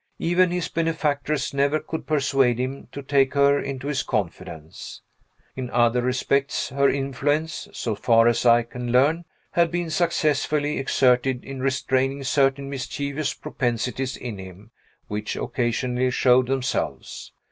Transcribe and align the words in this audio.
Even 0.17 0.49
his 0.49 0.67
benefactress 0.67 1.53
never 1.53 1.79
could 1.79 2.07
persuade 2.07 2.57
him 2.57 2.87
to 2.91 3.03
take 3.03 3.35
her 3.35 3.59
into 3.59 3.85
his 3.85 4.01
confidence. 4.01 5.03
In 5.55 5.69
other 5.69 6.01
respects, 6.01 6.69
her 6.69 6.89
influence 6.89 7.67
(so 7.71 7.93
far 7.93 8.27
as 8.27 8.43
I 8.43 8.63
can 8.63 8.91
learn) 8.91 9.25
had 9.51 9.69
been 9.69 9.91
successfully 9.91 10.79
exerted 10.79 11.45
in 11.45 11.59
restraining 11.59 12.23
certain 12.23 12.67
mischievous 12.67 13.35
propensities 13.35 14.17
in 14.17 14.39
him, 14.39 14.71
which 15.07 15.35
occasionally 15.35 16.09
showed 16.09 16.47
themselves. 16.47 17.31